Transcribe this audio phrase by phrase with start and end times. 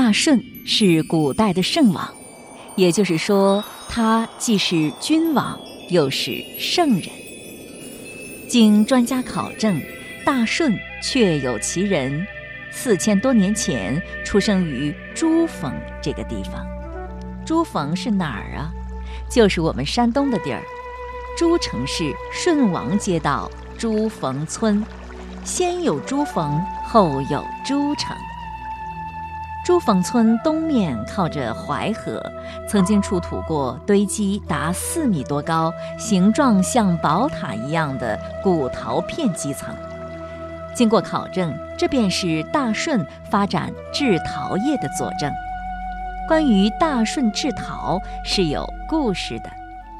[0.00, 2.08] 大舜是古代的圣王，
[2.76, 5.58] 也就是说，他既是君王，
[5.90, 7.08] 又是圣人。
[8.48, 9.82] 经专家考证，
[10.24, 10.72] 大舜
[11.02, 12.24] 确有其人，
[12.70, 16.64] 四千多年前出生于珠峰这个地方。
[17.44, 18.70] 珠峰是哪儿啊？
[19.28, 20.62] 就是我们山东的地儿，
[21.36, 24.80] 诸城市顺王街道朱峰村，
[25.44, 28.16] 先有朱峰，后有诸城。
[29.68, 32.18] 朱坊村东面靠着淮河，
[32.66, 39.68] 曾经出土过堆积达四米多高、形状像宝塔一样的古陶片基层。
[40.74, 45.30] 经过考证，这便是大顺发展制陶业的佐证。
[46.26, 49.50] 关于大顺制陶是有故事的，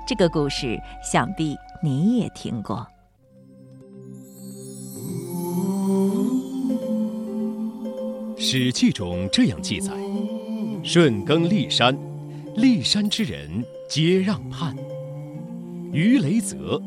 [0.06, 2.78] 这个故事想必你也听过。
[8.41, 9.92] 《史记》中这样记载
[10.84, 11.98] ：“舜耕骊山，
[12.56, 13.50] 骊山之人
[13.89, 14.77] 皆让畔；
[15.92, 16.80] 于雷泽，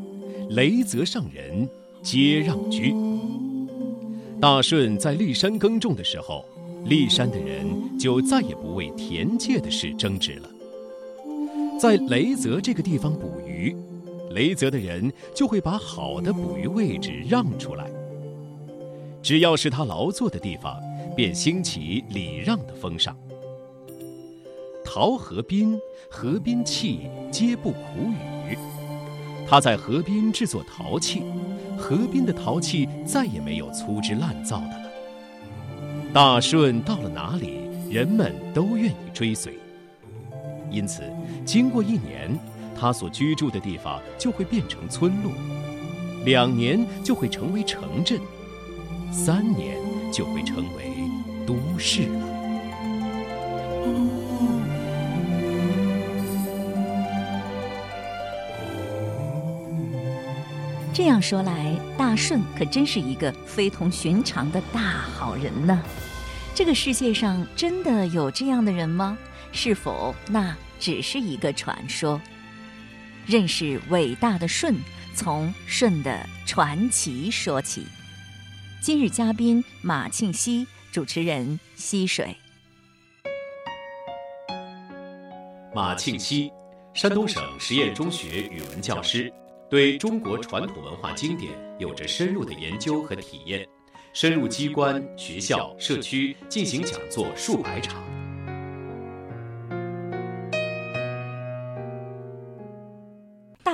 [0.48, 1.68] 雷泽上人
[2.02, 2.94] 皆让居。”
[4.40, 6.42] 大舜在骊山耕种的时候，
[6.86, 7.66] 骊山的人
[7.98, 10.48] 就再也不为田界的事争执了。
[11.78, 13.76] 在雷泽这个地方捕鱼，
[14.30, 17.90] 雷泽的人就会把好的捕鱼位置让出来。
[19.22, 20.80] 只要是他劳作的地方。
[21.14, 23.16] 便兴起礼让的风尚。
[24.84, 25.78] 陶河滨，
[26.10, 27.78] 河滨器皆不苦
[28.48, 28.56] 语。
[29.48, 31.22] 他在河滨制作陶器，
[31.78, 34.90] 河滨的陶器再也没有粗制滥造的了。
[36.12, 37.60] 大舜到了哪里，
[37.90, 39.58] 人们都愿意追随。
[40.70, 41.02] 因此，
[41.44, 42.38] 经过一年，
[42.78, 45.32] 他所居住的地方就会变成村落；
[46.24, 48.18] 两年就会成为城镇；
[49.10, 49.78] 三年
[50.12, 50.91] 就会成为。
[51.46, 52.28] 都市了。
[60.94, 65.82] 这样说来，大舜可真是一个非同寻常的大好人呢。
[66.54, 69.16] 这个世界上真的有这样的人吗？
[69.52, 72.20] 是否那只是一个传说？
[73.26, 74.74] 认识伟大的舜，
[75.14, 77.86] 从舜的传奇说起。
[78.82, 80.66] 今日嘉宾马庆西。
[80.92, 82.36] 主持人溪水，
[85.74, 86.52] 马庆西，
[86.92, 89.32] 山东省实验中学语文教师，
[89.70, 93.66] 对中国传统文化经典有着深入的研究和体验，
[94.12, 98.04] 深入机关、学校、社区进行讲座数百场。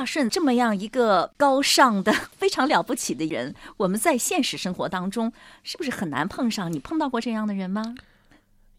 [0.08, 5.30] 大顺这么样一个高尚的、 非常了不起的人，我们在现实生活当中
[5.62, 6.72] 是不是很难碰上？
[6.72, 7.94] 你碰到过这样的人吗？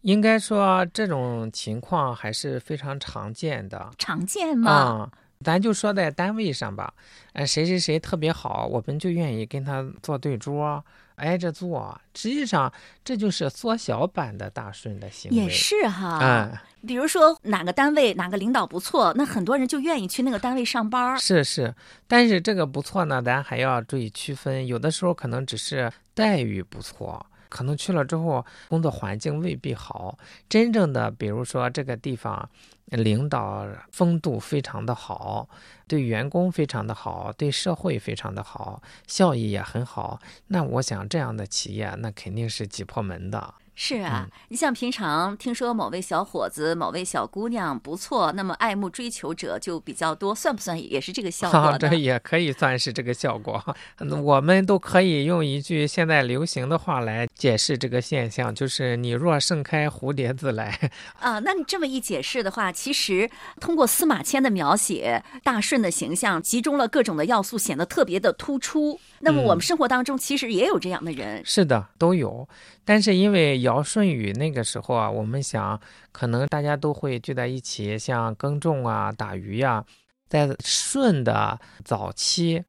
[0.00, 3.92] 应该说，这种情况还是非常常见的。
[3.96, 4.72] 常见吗？
[4.72, 5.10] 啊，
[5.44, 6.92] 咱就说在单位上吧，
[7.32, 10.84] 呃，谁谁谁特别好，我们就愿意跟他坐对桌。
[11.16, 12.72] 挨着坐，实际上
[13.04, 15.36] 这就是缩小版的大顺的行为。
[15.36, 16.58] 也是哈，嗯，
[16.88, 21.18] 比如说哪个单位哪个领导不错，那很多人就愿意去那个单位上班。
[21.18, 21.74] 是是，
[22.08, 27.26] 但是这个不错呢，咱还要注意区分，有的时候可能只是待遇不错。
[27.50, 30.18] 可能去了之后，工作环境未必好。
[30.48, 32.48] 真正的，比如说这个地方，
[32.86, 35.46] 领导风度非常的好，
[35.86, 40.18] 对员工非常的好，对社会非常的好，效益也很好。
[40.46, 43.54] 那我想这样的企业，那肯定是挤破门的。
[43.82, 51.76] 是啊，你像平常听说某位小伙子、某位小姑娘不错，那么爱慕追求者就比较多，算不算也是这个效果？
[51.80, 53.74] 这也可以算是这个效果。
[54.22, 60.78] 我们都可以用一句现在流行的话来解释这个现象，就是“你若盛开，蝴蝶自来”。
[61.18, 69.00] 啊，那你这么一解释的话，其实通过司马迁的描写，大顺的形象集中了各种的要素，显得特别的突出。
[69.20, 72.46] 那么我们生活当中其实也有这样的人，是的，都有。
[72.90, 79.84] 但是因为尧舜禹那个时候啊，我们想可能大家都会聚在一起，像耕种啊、打鱼呀。
[80.28, 82.64] 在舜的早期，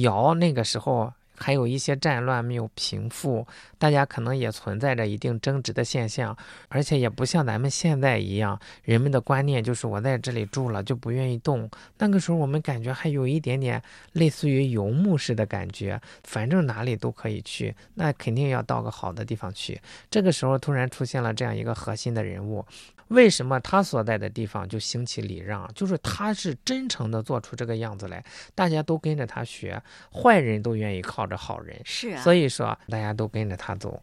[0.00, 1.12] 尧那个时候。
[1.42, 3.44] 还有一些战乱没有平复，
[3.76, 6.36] 大家可能也存在着一定争执的现象，
[6.68, 11.68] 而且也不像咱们现在一样，人们的观念就是我在这里住了就不愿意动。
[11.98, 19.80] 那个时候我们感觉还有一点点类似于游牧式的感觉，反正哪里都可以去，那肯定要到个好的地方去。
[20.08, 22.64] 这个时候突然出现了这样一个核心的人物。
[23.08, 25.70] 为什么他所在的地方就兴起礼让？
[25.74, 28.24] 就是他是真诚的做出这个样子来，
[28.54, 34.02] 大家都跟着他学，坏人都愿意靠着好人，是啊，所以说大家都跟着他走。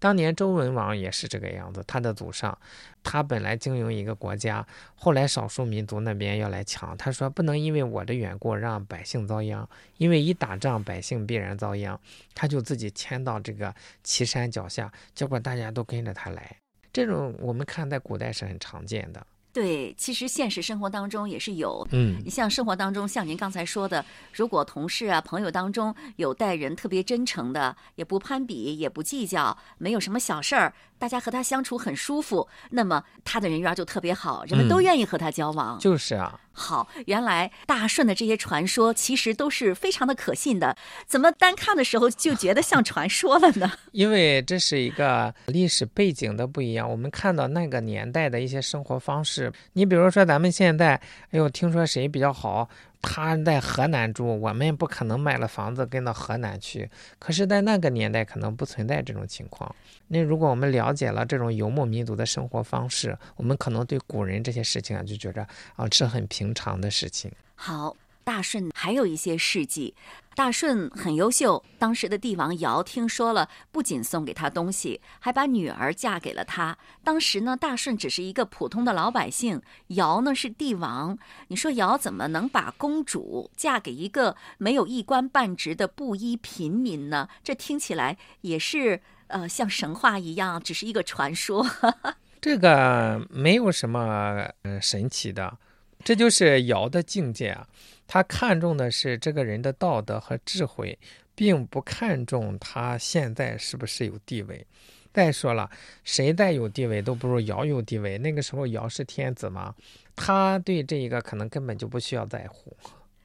[0.00, 2.56] 当年周文王也是这个样子，他的祖上，
[3.02, 4.64] 他本来经营一个国家，
[4.94, 11.98] 后来少数民族那边要来抢，他说不能因为我的缘故让百姓遭殃，因为一打仗百姓必然遭殃，
[12.32, 13.74] 他就自己迁到这个
[14.04, 16.56] 岐山脚下，结果大家都跟着他来。
[16.92, 19.26] 这种我们看在古代是很常见的。
[19.52, 21.86] 对，其实现实生活当中也是有。
[21.90, 35.78] 嗯你像生活当中，像您刚才说的，如果同事啊、朋友当中有待人特别真诚的，也不攀比，也不计较，没有什么小事儿，大家和他相处很舒服，那么他的人缘就特别好，人们都嗯愿意和他交往。
[35.78, 40.76] 就是啊，好，原来大顺的这些传说其实都是非常的可信的，
[41.06, 43.70] 怎么单看的时候就觉得像传说了呢？
[43.92, 49.52] 因为这是一个历史背景的不一样，我们看到那个年代的一些生活方式。
[49.74, 50.94] 你比如说咱们现在，
[51.30, 52.68] 哎呦，听说谁比较好，
[53.00, 56.90] 他在河南住，我们不可能买了房子跟到河南去。
[57.18, 59.74] 可是，在那个年代可能不存在这种情况。
[60.08, 65.46] 那如果我们了解了这种游牧民族的生活方式，我们可能对古人这些事情啊，就觉着
[65.76, 67.30] 啊是很平常的事情。
[67.54, 67.94] 好，
[68.28, 69.94] 大顺还有一些事迹。
[70.34, 76.76] 大顺很优秀，当时的帝王尧听说了，不仅送给他东西，还把女儿嫁给了他。
[77.02, 81.18] 当时呢，大顺只是一个普通的老百姓，尧呢是帝王。
[81.48, 87.30] 你说尧怎么能把公主嫁给一个没有一官半职的布衣平民呢？
[87.42, 91.66] 这听起来也是呃像神话一样，只是一个传说。
[92.42, 95.56] 这个没有什么呃神奇的，
[96.04, 97.66] 这就是尧的境界啊。
[98.08, 100.98] 他看重的是这个人的道德和智慧，
[101.36, 104.66] 并不看重他现在是不是有地位。
[105.12, 105.70] 再说了，
[106.04, 108.18] 谁再有地位都不如尧有地位。
[108.18, 109.74] 那个时候尧是天子嘛，
[110.16, 112.76] 他对这一个可能根本就不需要在乎。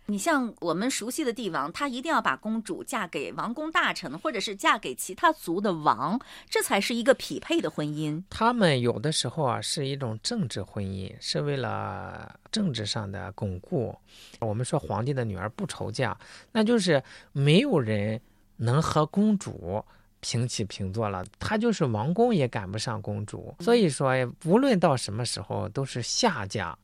[0.08, 6.20] 你像我们熟悉的帝王，他一定要把公主嫁给王公大臣，或者是嫁给其他族的王，
[6.50, 8.22] 这才是一个匹配的婚姻。
[8.30, 13.96] 他们有的时候啊是一种政治婚姻，是为了政治上的巩固。
[14.42, 16.18] 我们说皇帝的女儿不愁嫁，
[16.52, 17.02] 那就是
[17.32, 18.20] 没有人
[18.58, 19.84] 能和公主
[20.20, 23.56] 平起平坐了，他就是王公也赶不上公主。
[23.62, 24.14] 所以说，
[24.44, 26.78] 无论到什么时候都是下嫁。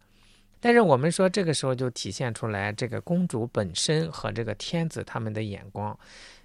[0.59, 5.97] 但是我们说这个时候就体现出来这个公主本身和这个天子他们的眼光。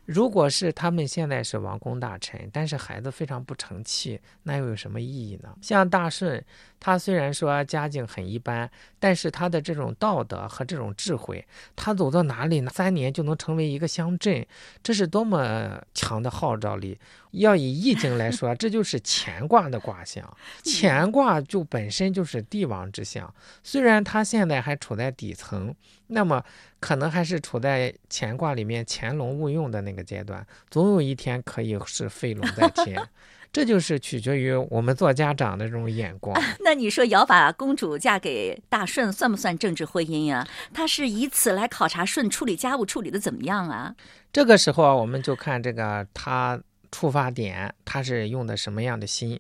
[0.07, 5.57] 如果是他们现在是王公大臣，但是孩子非常不成器，那又有什么意义呢？
[5.63, 6.45] 像大顺，
[6.85, 11.43] 他虽然说家境很一般，但是他的这种道德和这种智慧，
[11.75, 14.47] 他走到哪里，三年就能成为一个乡镇，
[14.83, 16.99] 这是多么强的号召力！
[17.31, 20.31] 要以易经来说，这就是乾卦的卦象，
[20.63, 25.75] 乾卦就本身就是帝王之象，虽然他现在还处在底层，
[26.09, 26.45] 那么
[26.81, 33.03] 可能还是处在乾卦里面潜龙勿用的那个阶段，总有一天可以是飞龙在天。
[33.55, 36.37] 这就是取决于我们做家长的这种眼光。
[36.65, 43.95] 那你说姚把公主嫁给大顺，算不算政治婚姻呀、他是以此来考察舜处理家务处理的怎么样啊？
[44.33, 46.61] 这个时候啊，我们就看这个他
[46.91, 49.39] 出发点，他是用的什么样的心。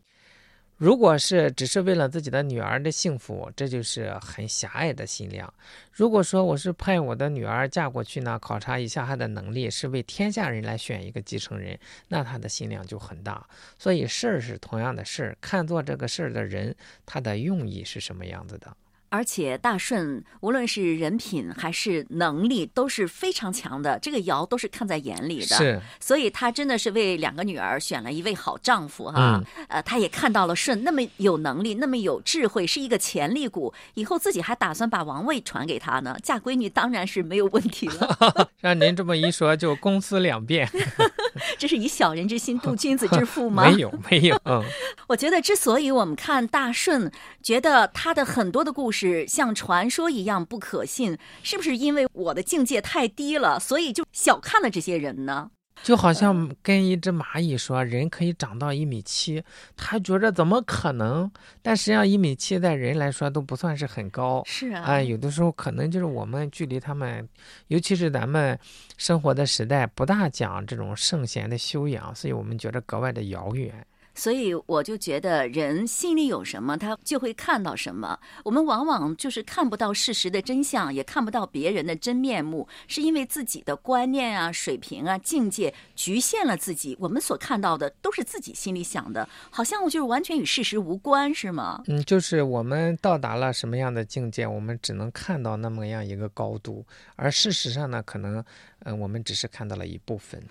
[0.84, 5.50] 如果是只是为了自己的女儿的幸福，这就是很狭隘的心量。
[5.90, 11.78] 如果说我是派我的女儿嫁过去呢，考察一下她的能力，是为天下人来选一个继承人，
[12.08, 13.48] 那她的心量就很大。
[13.78, 18.76] 所以事儿是同样的事儿，看做这个事儿的人，他的用意是什么样子的。
[19.14, 25.56] 而且大顺无论是人品还是能力都是非常强的，这个尧都是看在眼里的。
[25.56, 29.40] 是，所以他真的是为两个女儿选了一位好丈夫哈。
[29.40, 36.16] 嗯呃，他也看到了舜那么有能力，那么有智慧，是一个潜力股，以后自己还打算把王位传给他呢。
[36.20, 40.68] 嫁闺女当然是没有问题了， 让您这么一说，就公私两遍。
[41.56, 43.70] 这是以小人之心度君子之腹吗？
[43.70, 44.60] 没有，没有，嗯。
[45.06, 55.50] 我觉得，之所以我们看大顺，觉得他的很多的故事像传说一样不可信，是不是因为我的境界太低了，所以就小看了这些人呢？
[55.82, 59.42] 就好像跟一只蚂蚁说人可以长到一米七，
[59.76, 61.30] 他觉着怎么可能？
[61.62, 64.42] 但实际上一米七在人来说都不算是很高。
[64.46, 67.28] 是啊，啊，有的时候可能就是我们距离他们，
[67.66, 68.58] 尤其是咱们
[68.96, 73.84] 生活的时代，不大讲这种圣贤的修养，所以我们觉得格外的遥远。
[74.14, 78.18] 所以我就觉得人心里有什么，他就会看到什么。
[78.44, 86.96] 我们往往就是看不到事实的真相，也看不到别人的真面目，是因为自己的观念啊、水平啊、境界局限了自己。
[87.00, 91.82] 我们所看到的都是自己心里想的，好像就是完全与事实无关，是吗？
[91.88, 96.84] 嗯，就是我们到达了什么样的境界，我们只能看到那么样一个高度，
[97.16, 98.44] 而事实上呢，可能，
[98.84, 100.42] 嗯、我们只是看到了一部分。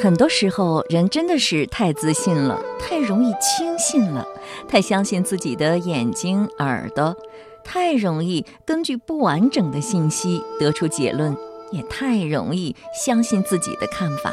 [0.00, 4.24] 很多时候，人真的是太自信了，太容易轻信了，
[4.68, 7.16] 太相信自己的眼睛、耳朵，
[7.64, 11.36] 太容易根据不完整的信息得出结论，
[11.72, 14.32] 也太容易相信自己的看法。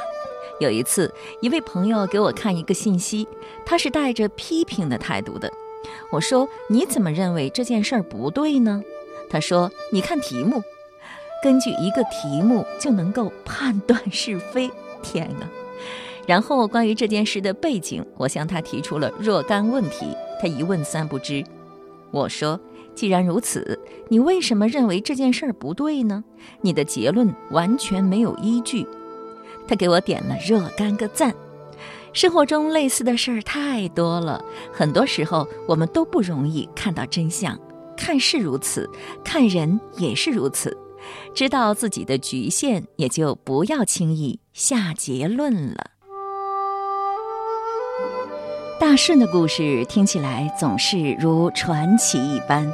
[0.59, 3.27] 有一次，一位朋友给我看一个信息，
[3.65, 5.51] 他是带着批评的态度的。
[6.11, 8.83] 我说：“你怎么认为这件事儿不对呢？”
[9.29, 10.61] 他说：“你看题目，
[11.41, 14.69] 根据一个题目就能够判断是非。”
[15.05, 15.45] 天啊！
[16.25, 20.07] 然后关于这件事的背景，我向他提出了若干问题，
[20.41, 21.43] 他一问三不知。
[22.09, 22.59] 我说
[22.95, 26.23] ：“既然如此，你为什么认为这件事儿不对呢？
[26.61, 28.87] 你的结论完全没有依据。”
[29.67, 31.31] 他给我点了若干个赞。
[32.11, 37.59] 生活中类似的事儿太多了，很多时候我们都不容易看到真相。
[37.95, 38.89] 看事如此，
[39.23, 40.75] 看人也是如此。
[41.33, 45.91] 知道自己的局限，也就不要轻易下结论了。
[48.79, 52.71] 大顺的故事听起来总是如传奇一般，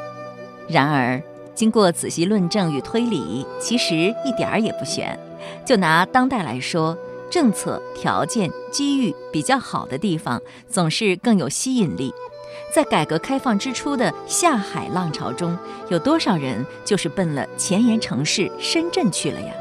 [0.67, 1.21] 然而
[1.53, 3.95] 经过仔细论证与推理，其实
[4.25, 5.17] 一点儿也不悬。
[5.65, 6.97] 就拿当代来说，
[7.29, 12.13] 政策、条件、机遇比较好的地方，总是更有吸引力。
[12.73, 15.57] 在改革开放之初的下海浪潮中，
[15.89, 19.53] 有多少人就是奔了前沿城市深圳去了呀？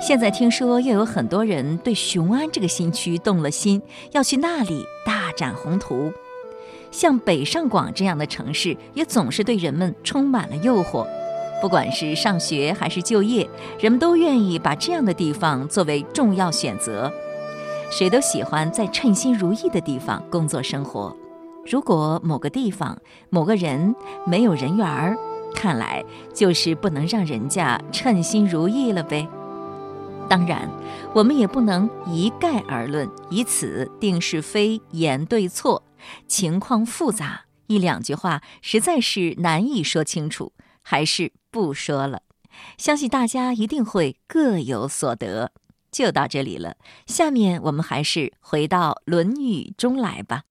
[0.00, 3.82] 现在听说又有很多人对雄安这个新区动了心，
[4.12, 6.12] 要去那里大展宏图。
[6.90, 11.06] 像北上广这样的城市，也总是对人们充满了诱惑。
[11.60, 13.46] 不管是上学还是就业，
[13.78, 17.12] 人们都愿意把这样的地方作为重要选择。
[17.90, 21.14] 谁都喜欢在称心如意的地方工作生活。
[21.66, 22.98] 如果某个地方、
[23.28, 23.94] 某个人
[24.26, 25.16] 没有人缘儿，
[25.54, 29.28] 看来就是不能让人家称心如意了呗。
[30.28, 30.70] 当然，
[31.12, 35.82] 我们也不能一概而论，以此定是非、言对错。
[36.26, 40.52] 情况复杂，一两句话实在是难以说清楚，
[40.82, 42.22] 还是不说了。
[42.78, 45.52] 相信大家一定会各有所得。
[45.90, 46.76] 就到这里了，
[47.06, 50.42] 下面我们还是回到《论语》中来吧。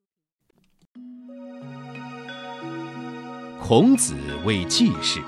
[3.62, 5.22] 孔子谓季氏：“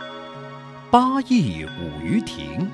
[0.90, 2.68] 八佾舞于庭，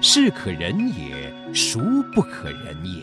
[0.00, 3.02] 是可忍也，孰不可忍也？”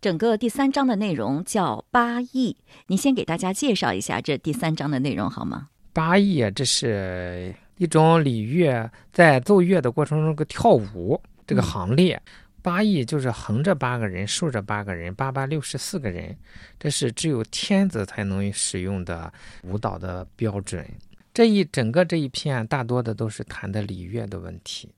[0.00, 2.56] 整个第三章的内容叫八佾，
[2.86, 5.68] 你先给大家介绍一下这第三章的内容好吗？
[5.92, 12.20] 八佾，这是一种礼乐，在奏乐的过程中个跳舞这个行列。
[12.62, 16.36] 八佾就是横着八个人，竖着八个人，八八六十四个人，
[16.78, 19.32] 这是只有天子才能使用的
[19.64, 20.86] 舞蹈的标准。
[21.34, 24.90] 这一整个这一片，大多的都是谈的礼乐的问题。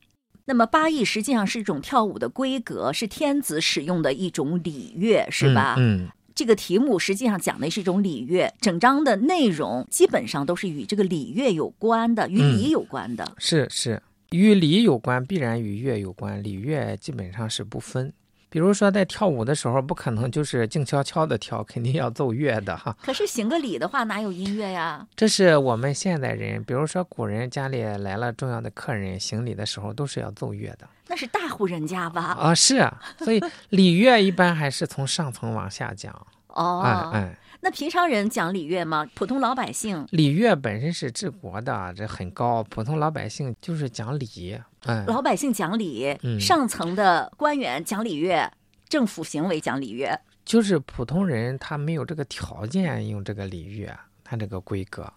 [0.45, 5.77] 那么八佾实际上是一种跳舞的规格，是天子使用的一种礼乐，是吧？
[5.79, 6.09] 嗯。
[6.35, 13.37] 这个题目实际上讲的是一种礼乐，整章的内容基本上都是与这个礼乐有关的，与礼有关的。
[13.39, 14.03] 是是。
[14.35, 16.43] 与礼有关，必然与乐有关。
[16.43, 18.13] 礼乐基本上是不分。
[18.51, 22.97] 比如说，在跳舞的时候，不可能就是静悄悄的跳，肯定要奏乐的哈。
[23.01, 25.07] 可是行个礼的话，哪有音乐呀？
[25.15, 30.89] 这是我们现代人，比如说古人家里来了重要的客人，行礼的时候都是要奏乐的。
[31.07, 32.23] 那是大户人家吧？
[32.39, 33.01] 啊，是啊。
[33.19, 36.13] 所以礼乐一般还是从上层往下讲。
[36.49, 37.39] 哦，哎哎。
[37.65, 39.09] 那平常人讲礼乐吗？
[39.15, 42.63] 普通老百姓礼乐本身是治国的，这很高。
[42.65, 48.53] 普通老百姓就是讲礼，嗯，老百姓讲礼，上层的官员讲礼乐，
[48.87, 55.11] 政府行为讲礼乐，就是普通人他没有这个条件用这个礼乐，他这个规格。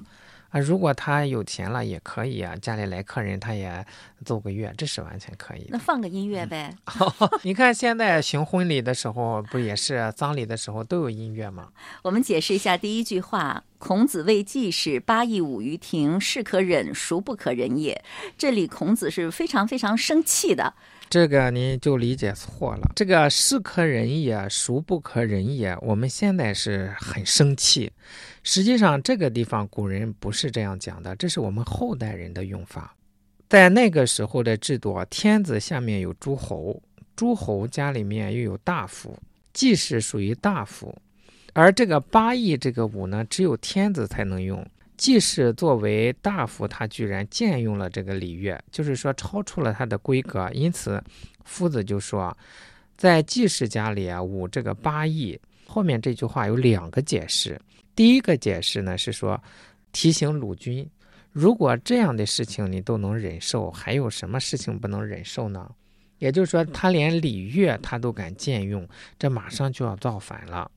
[0.49, 3.85] 啊，如果他有钱了也可以啊，家里来客人他也
[4.25, 5.67] 奏个乐，这是完全可以。
[5.69, 6.73] 那放个音乐呗。
[7.43, 11.69] 你看现在行婚礼的时候，不也是葬礼的时候都有音乐吗？
[12.01, 18.03] 我们解释一下第一句话：孔子谓季氏：“八佾舞于庭，是可忍，孰不可忍也？”
[18.37, 20.73] 这里孔子是非常非常生气的。
[21.09, 22.91] 这个你就理解错了。
[22.95, 27.91] 这个“是可忍也，孰不可忍也”，我们现在是很生气。
[28.43, 32.93] 实际上，这个地方古人不是这样讲的，这是我们后代人的用法。
[33.47, 36.81] 在那个时候的制度，天子下面有诸侯，
[37.15, 39.17] 诸侯家里面又有大夫，
[39.53, 40.93] 季氏属于大夫，
[41.57, 44.63] 而这个八佾这个舞呢，只有天子才能用。
[44.95, 50.47] 季氏作为大夫，他居然僭用了这个礼乐，就是说超出了他的规格。
[50.53, 51.03] 因此，
[51.45, 52.37] 夫子就说，
[52.95, 55.35] 在季氏家里啊，舞这个八佾。
[55.65, 57.59] 后面这句话有两个解释。
[57.95, 59.41] 第一个解释呢是说，
[59.91, 60.87] 提醒鲁君，
[61.31, 65.67] 如果这样的事情你都能忍受，还有什么事情不能忍受呢？
[66.19, 68.87] 也就是说，他连礼乐他都敢僭用，
[69.17, 70.69] 这马上就要造反了。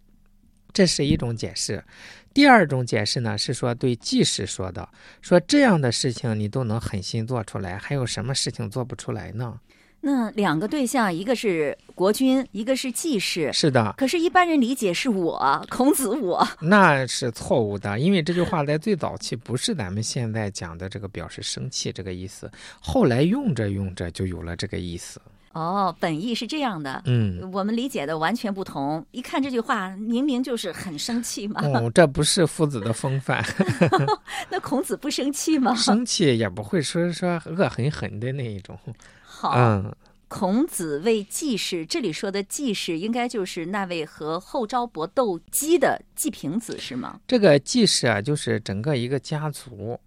[0.72, 1.84] 这是一种解释。
[2.32, 4.88] 第二种解释呢，是说对季氏说的，
[5.20, 9.58] 说这样的事情你都能狠心做出来，还有什么事情做不出来呢？
[10.02, 13.52] 那两个对象，一个是国君，一个是季氏。
[13.52, 17.98] 是的，可是，一般人理解是我孔子我，那是错误的。
[17.98, 22.50] 因为这句话在最早期不是咱们现在讲的这个表示生气这个意思，
[22.80, 25.20] 后来用着用着就有了这个意思。
[25.52, 27.02] 哦，本意是这样的。
[27.06, 29.04] 嗯，我们理解的完全不同。
[29.10, 31.60] 一看这句话，明明就是很生气嘛。
[31.62, 33.44] 哦，这不是夫子的风范。
[34.50, 35.74] 那孔子不生气吗？
[35.76, 38.78] 生气也不会说说恶狠狠的那一种。
[39.24, 39.92] 好，嗯
[40.28, 47.18] 孔子为季氏，这里说的季氏应该就是那位和后昭伯斗鸡的季平子，是吗？
[47.26, 49.98] 这个季氏啊，就是整个一个家族，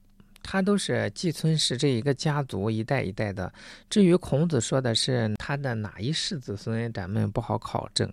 [0.43, 3.51] 他都是季村氏这一个家族一代一代的。
[3.89, 8.11] 至于孔子说的是他的哪一世子孙，咱们不好考证。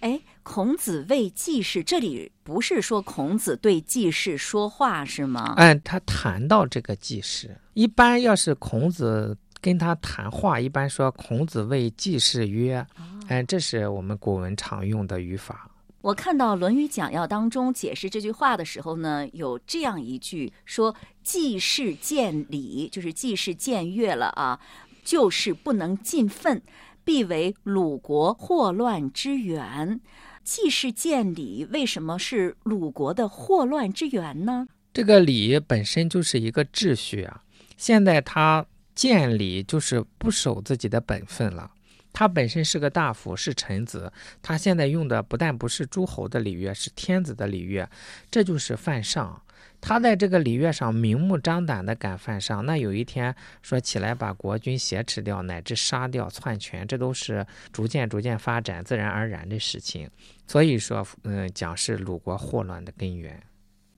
[0.00, 5.54] 哎，孔子为季氏，这里不是说孔子对季氏说话是吗？
[5.56, 9.36] 哎，他谈到这个季氏，一般要是孔子。
[9.62, 12.84] 跟他谈话，一般说孔子为季氏曰
[13.30, 15.70] ：“哎，这是我们古文常用的语法。”
[16.02, 24.60] 我看到《论语讲要》当中解释这句话的时候呢，有这样一句说：“季氏见礼，就是季氏僭越了啊，
[25.04, 26.60] 就是不能尽愤，
[27.04, 30.00] 必为鲁国祸乱之源。”
[30.42, 34.66] 季氏见礼，为什么是鲁国的祸乱之源呢？
[34.92, 37.42] 这个礼本身就是一个秩序啊，
[37.76, 38.66] 现在他。
[38.94, 41.70] 见礼就是不守自己的本分了。
[42.12, 47.88] 他本身是个大夫，是臣子，他现在用的不但不是诸侯的礼乐，是天子的礼乐，
[48.30, 49.42] 这就是犯上。
[49.80, 60.08] 他在这个礼乐上明目张胆的敢犯上，那有一天说起来把国君挟持掉，乃至杀掉篡权，这都是逐渐逐渐发展自然而然的事情。
[60.46, 63.42] 所以说，嗯，讲是鲁国祸乱的根源。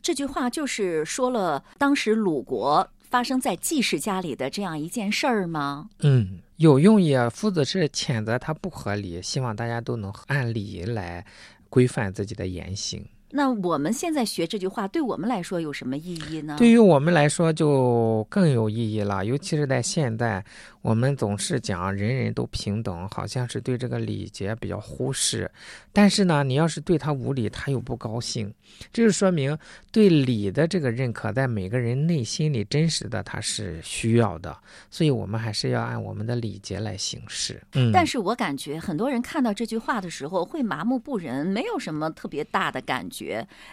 [0.01, 2.89] 这句话就是说了当时鲁国。
[3.15, 5.89] 发生在季氏家里的这样一件事儿吗？
[6.01, 7.17] 嗯，有用意。
[7.31, 11.25] 夫子是谴责他不合理，希望大家都能按理来
[11.71, 13.07] 规范自己的言行。
[13.37, 16.55] 那我们现在学这句话，对我们来说有什么意义呢？
[16.57, 20.45] 对于我们来说就更有意义了，尤其是在现代。
[20.83, 25.51] 我们总是讲人人都平等，好像是对这个礼节比较忽视。
[25.95, 28.53] 但是呢，你要是对他无礼，他又不高兴。
[28.93, 29.57] 这就说明
[29.91, 34.55] 对礼的这个认可，在每个人内心里真实的他是需要的。
[34.91, 37.61] 所以我们还是要按我们的礼节来行事。
[37.73, 43.24] 嗯，但是我感觉很多人看到这句话的时候会麻木不仁，没有什么特别大的感觉。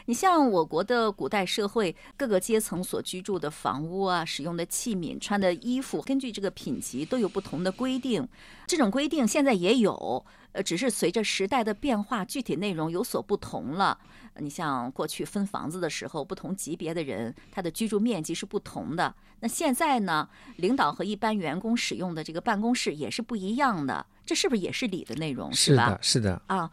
[0.06, 7.02] 你像我国的古代社会，各个阶层所居住的房屋啊，使用的器皿、穿的衣服，根据这个品级。
[7.12, 8.26] 都有不同的规定，
[8.66, 13.98] 这种规定现在也有，呃，只是随着时代的变化，具体内容有所不同了。
[14.38, 19.14] 你像过去分房子的时候，不同级别的人他的居住面积是不同的。
[19.42, 25.52] 那现在呢，领导和一般员工使用的这个办公室也是不一样的，这是不是也是礼的内容？
[25.52, 25.98] 是吧？
[26.02, 26.72] 是的，啊，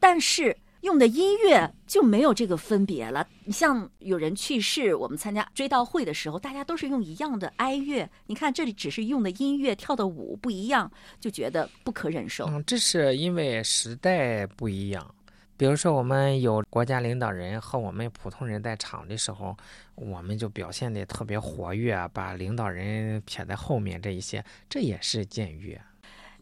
[0.00, 0.56] 但是。
[0.82, 3.26] 用的音乐就没有这个分别了。
[3.44, 8.08] 你像有人去世，我们参加追悼会的时候，大家都是用一样的哀乐。
[8.26, 12.46] 你看这里只是用的音乐、跳的舞不一样，就觉得不可忍受。
[12.46, 15.14] 嗯，这是因为时代不一样。
[15.56, 19.56] 比如说，我们有国家领导人和我们普通人在场的时候，
[19.96, 24.00] 我们就表现的特别活跃，把领导人撇在后面。
[24.00, 25.80] 这一些，这也是僭越。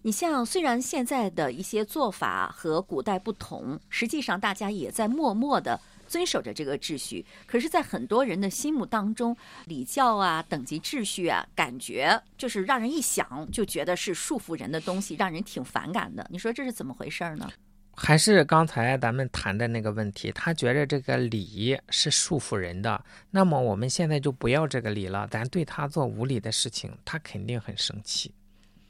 [0.07, 7.27] 你像，虽然现在的一些做法和古代不同，实际上大家也在默默的遵守着这个秩序。
[7.45, 16.25] 可是，在很多人的心目当中，礼教啊、等级秩序啊，感觉就是让人一想就觉得是束缚人的东西，让人挺反感的。
[16.31, 17.51] 你说这是怎么回事呢？
[17.97, 28.33] 还是刚才咱们谈的那个问题，他觉得这个礼是束缚人的，那么我们现在就不要这个礼了，咱对他做无礼的事情，他肯定很生气。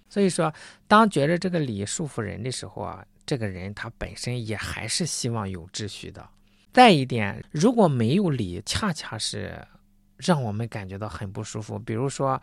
[0.09, 0.53] 所以说，
[0.87, 6.27] 当觉得这个礼束缚人的时候啊，这个人他本身也还是希望有秩序的。
[6.73, 9.67] 再一点，如果没有礼，恰恰是
[10.19, 11.79] 让我们感觉到很不舒服。
[11.79, 12.41] 比如说，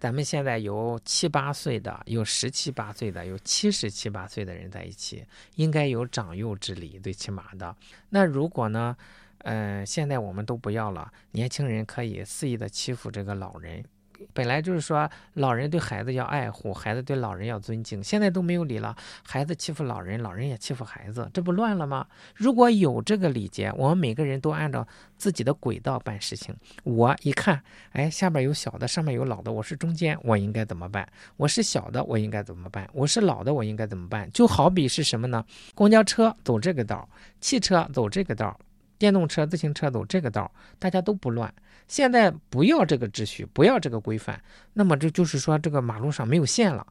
[0.00, 7.74] 咱们现在有七八岁的，有十七八岁的，有七十七八岁的人在一起，应该有长幼之礼，最起码的。
[8.10, 8.96] 那如果呢，
[9.38, 13.84] 呃，现在我们都不要了，年轻人可以肆意的欺负这个老人。
[14.32, 22.06] 本来就是说老人对孩子要爱护，孩子对老人要尊敬，现在都没有理了，孩子欺负老人，老人也欺负孩子，这不乱了吗？
[22.34, 26.54] 如果有这个礼节，我们每个人都按照自己的轨道办事情。
[26.84, 31.06] 我一看，哎，下边有小的，上面有老的，我是中间，我应该怎么办？
[31.36, 32.88] 我是小的，我应该怎么办？
[32.92, 34.30] 我是老的，我应该怎么办？
[34.32, 35.44] 就好比是什么呢？
[35.74, 37.08] 公交车走这个道，
[37.40, 38.58] 汽车走这个道。
[38.96, 41.52] 电动车、自行车走这个道，大家都不乱。
[41.88, 44.40] 现在不要这个秩序，不要这个规范，
[44.72, 46.86] 那么这就是说，这个马路上没有线了。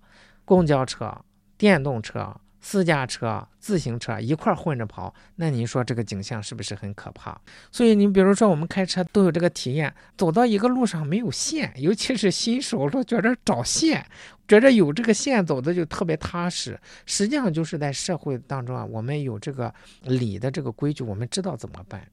[0.45, 1.23] 公交车、
[1.57, 2.35] 电动车。
[2.65, 7.37] 私家车、自行车一块混着跑，那您说这个景象是不是很可怕？
[7.73, 14.05] 所以你比如说我们开车都有这个体验，走到一个路上没有线，尤其是新手都觉着找线，
[14.47, 16.79] 觉着有这个线走的就特别踏实。
[17.05, 22.07] 实际上就是在社会当中啊，我们有这个礼的这个规矩，我们知道怎么办。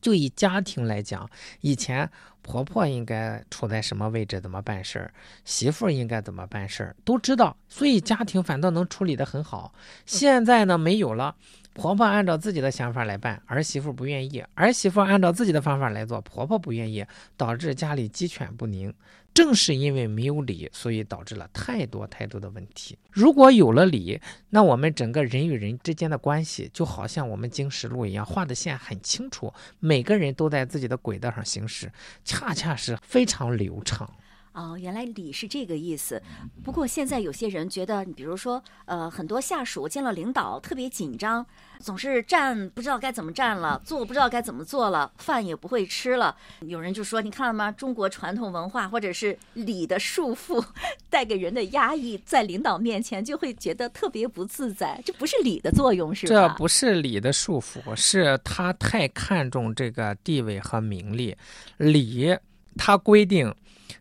[0.00, 1.28] 就以家庭来讲，
[1.60, 2.10] 以前
[2.42, 5.12] 婆婆应该处在什么位置，怎么办事儿，
[5.44, 9.72] 媳妇儿应该怎么办事儿，都知道，所以家庭反倒能处理得很好。
[10.06, 11.34] 现在呢，没有了。
[11.74, 17.06] 婆婆按照自己的想法来办，儿媳妇不愿意；儿媳妇按照自己的方法来做，婆婆不愿意，
[17.36, 18.92] 导致家里鸡犬不宁。
[19.32, 22.98] 正是因为没有理，所以导致了太多太多的问题。
[23.10, 31.92] 如果有了理，那我们整个人与人之间的关系，就好像我们经十路一样，画的线很清楚，每个人都在自己的轨道上行驶，
[32.24, 34.12] 恰恰是非常流畅。
[34.52, 36.20] 哦，原来礼是这个意思。
[36.64, 41.46] 不过现在有些人觉得，你比如说，呃，很多下属见了领导特别紧张，
[41.78, 46.36] 总是站不知道该怎么站了，坐不知道该怎么坐了，饭也不会吃了。
[46.62, 47.70] 有人就说，你看了吗？
[47.70, 50.64] 中国传统文化或者是礼的束缚
[51.08, 55.00] 带给人的压抑，在领导面前就会觉得特别不自在。
[55.04, 56.48] 这不是礼的作用，是吧？
[56.48, 61.36] 这不是礼的束缚，是他太看重这个地位和名利。
[61.76, 62.36] 礼，
[62.76, 63.54] 它规定。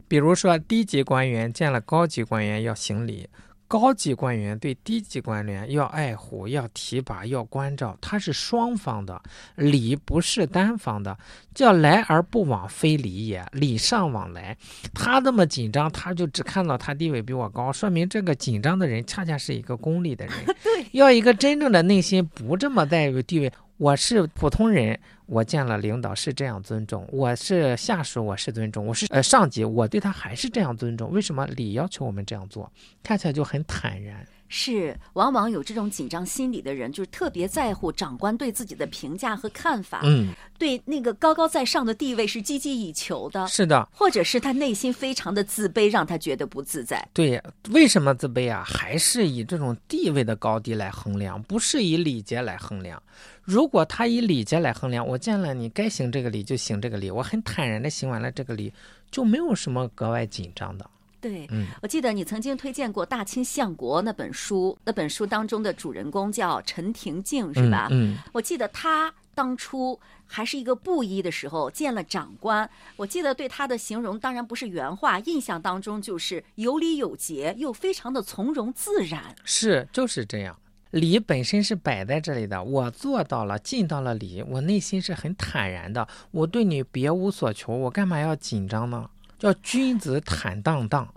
[0.07, 3.27] 比如说，低级官员见了高级官员要行礼，
[3.67, 9.21] 高级官员对低级官员要爱护、要提拔、要关照，它是双方的
[9.55, 11.17] 礼，不是单方的。
[11.53, 14.55] 叫来而不往，非礼也；礼尚往来。
[14.93, 20.35] 他这么紧张，他就只看到他地位比我高，说明这个紧张的人恰恰是一个功利的人。
[20.93, 23.51] 要一个真正的内心不这么在于地位。
[23.77, 31.11] 我是普通人，我见了领导是这样尊重；我是下属，我是尊重；我是呃上级，我对他还是这样尊重。
[31.11, 32.71] 为什么礼要求我们这样做？
[33.03, 34.27] 看起来就很坦然。
[34.47, 47.05] 是，往往有这种紧张心理的人，就是特别在乎长官对自己的评价和看法，嗯，对那个高高在上的地位是积极以求的，是的，或者是他内心非常的自卑，让他觉得不自在。
[47.13, 48.63] 对，为什么自卑啊？
[48.65, 53.01] 还是以这种地位的高低来衡量，不是以礼节来衡量。
[53.43, 58.73] 如果他以礼节来衡量，我见了你该行这个礼就行这个礼，我很坦然的行完了这个礼，
[59.09, 60.89] 就没有什么格外紧张的。
[61.19, 61.49] 对，
[61.81, 67.87] 我记得你曾经推荐过《大清相国》那本书，那本书当中的主人公叫陈廷敬，是吧？
[67.91, 79.35] 嗯，我记得他当初还是一个布衣的时候，见了长官，我记得对他的形容当然不是原话，印象当中就是有礼有节，又非常的从容自然。
[79.43, 80.55] 是，就是这样。
[80.91, 89.09] 礼本身是摆在这里的，我做到了，尽到了礼，我内心是很坦然的，我对你别无所求，我干嘛要紧张呢？
[89.37, 91.07] 叫君子坦荡荡。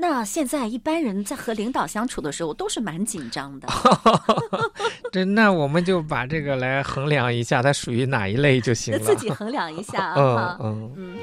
[0.00, 3.66] 那现在一般人在和领导相处的时候都是蛮紧张的。
[5.10, 9.00] 这那我们就把这个来衡量一下，它属于哪一类就行了。
[9.00, 10.56] 自己衡量一下啊。
[10.62, 11.16] 嗯嗯。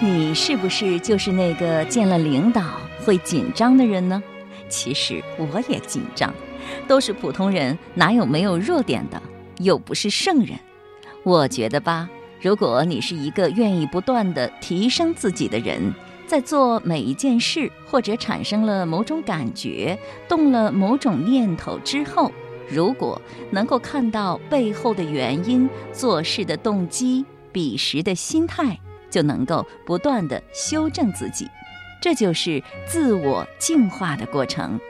[0.00, 2.62] 你是不是就是那个见了领导
[3.04, 4.22] 会紧张的人呢？
[4.68, 6.32] 其实我也紧张，
[6.86, 9.20] 都是普通人，哪有没有弱点的？
[9.58, 10.56] 又不是圣人。
[11.24, 12.08] 我觉得吧。
[12.40, 15.92] 如果你是一个愿意不断的提升自己的人，
[16.26, 22.32] 在做每一件事或者产生了某种感觉、动了某种念头之后，
[22.66, 28.78] 如果能够看到背后的原因、做事的动机、彼时的心态，
[29.10, 31.46] 就能够不断的修正自己，
[32.00, 34.80] 这就是自我净化的过程。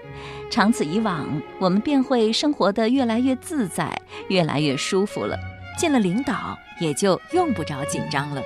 [0.50, 1.26] 长此以往，
[1.58, 5.36] 我们便会生活得越来越自在，越来越舒服了。
[5.78, 8.42] 见了领导，也就用不着紧张了。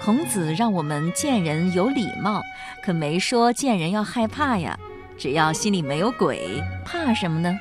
[0.00, 2.40] 孔子让我们见人有礼貌，
[2.82, 4.78] 可没说见人要害怕呀。
[5.18, 7.58] 只要心里没有鬼，怕什么呢？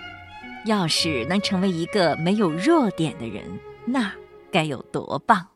[0.65, 3.43] 要是能成为一个没有弱点的人，
[3.86, 4.12] 那
[4.51, 5.47] 该有多棒！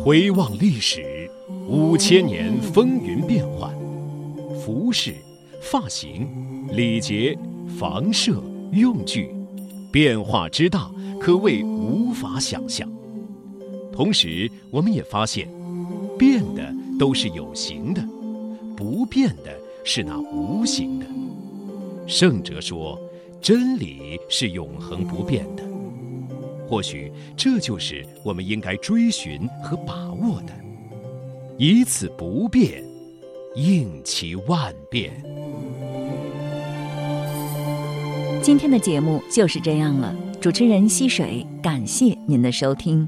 [0.00, 1.30] 回望历史，
[1.66, 3.74] 五千年风云变幻，
[4.60, 5.14] 服饰、
[5.60, 7.38] 发型、礼节。
[7.78, 9.30] 房舍用具
[9.90, 12.88] 变化之大，可谓无法想象。
[13.92, 15.48] 同时，我们也发现，
[16.18, 18.02] 变的都是有形的，
[18.76, 21.06] 不变的是那无形的。
[22.06, 23.00] 圣哲说，
[23.40, 25.62] 真理是永恒不变的。
[26.68, 30.52] 或许这就是我们应该追寻和把握的，
[31.56, 32.84] 以此不变，
[33.56, 35.24] 应其万变。
[38.48, 43.06] 今天的节目就是这样了，主持人溪水，感谢您的收听。